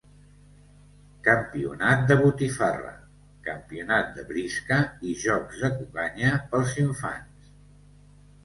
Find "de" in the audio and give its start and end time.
2.11-2.17, 4.17-4.25, 5.67-5.73